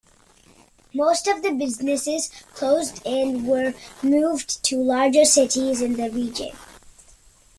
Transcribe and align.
Most 0.95 1.27
of 1.27 1.43
the 1.43 1.51
businesses 1.51 2.31
closed 2.55 3.05
and 3.05 3.47
were 3.47 3.75
moved 4.01 4.63
to 4.63 4.77
larger 4.81 5.25
cities 5.25 5.79
in 5.79 5.93
the 5.93 6.09
region. 6.09 6.55